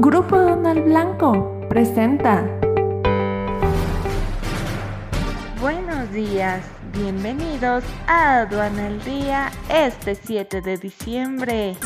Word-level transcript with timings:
Grupo 0.00 0.36
Donald 0.36 0.84
Blanco 0.84 1.66
presenta. 1.68 2.57
Buenos 5.60 6.12
días, 6.12 6.62
bienvenidos 6.92 7.82
a 8.06 8.42
Aduana 8.42 8.86
al 8.86 9.02
Día 9.02 9.50
este 9.68 10.14
7 10.14 10.60
de 10.60 10.76
diciembre. 10.76 11.76